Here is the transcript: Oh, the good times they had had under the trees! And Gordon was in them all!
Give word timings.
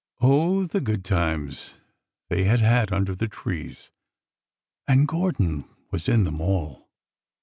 Oh, 0.19 0.65
the 0.65 0.81
good 0.81 1.05
times 1.05 1.75
they 2.29 2.45
had 2.45 2.59
had 2.59 2.91
under 2.91 3.13
the 3.13 3.27
trees! 3.27 3.91
And 4.87 5.07
Gordon 5.07 5.63
was 5.91 6.09
in 6.09 6.23
them 6.23 6.41
all! 6.41 6.89